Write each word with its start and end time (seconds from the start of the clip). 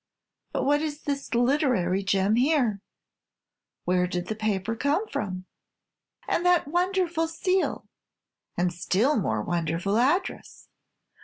But 0.51 0.63
what 0.63 0.81
is 0.81 1.03
this 1.03 1.31
literary 1.35 2.01
gem 2.01 2.33
here? 2.35 2.81
Where 3.85 4.07
did 4.07 4.29
the 4.29 4.35
paper 4.35 4.75
come 4.75 5.07
from? 5.07 5.45
And 6.27 6.43
that 6.43 6.67
wonderful 6.67 7.27
seal, 7.27 7.87
and 8.57 8.73
still 8.73 9.15
more 9.15 9.43
wonderful 9.43 9.99
address? 9.99 10.69